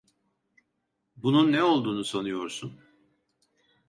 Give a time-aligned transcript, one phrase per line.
[1.15, 2.79] Bunun ne olduğunu sanıyorsun?